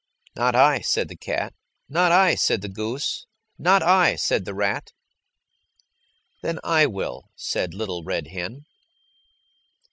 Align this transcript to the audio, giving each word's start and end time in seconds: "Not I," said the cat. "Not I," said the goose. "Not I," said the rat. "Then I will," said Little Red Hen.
"Not 0.35 0.55
I," 0.55 0.79
said 0.81 1.09
the 1.09 1.15
cat. 1.15 1.53
"Not 1.87 2.11
I," 2.11 2.33
said 2.33 2.61
the 2.61 2.67
goose. 2.69 3.27
"Not 3.59 3.83
I," 3.83 4.15
said 4.15 4.45
the 4.45 4.55
rat. 4.55 4.93
"Then 6.41 6.59
I 6.63 6.87
will," 6.87 7.29
said 7.35 7.75
Little 7.75 8.03
Red 8.03 8.29
Hen. 8.29 8.65